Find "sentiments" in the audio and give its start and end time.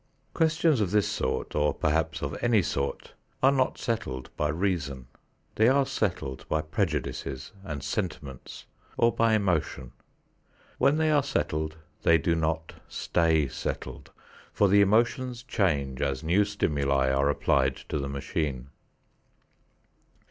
7.83-8.65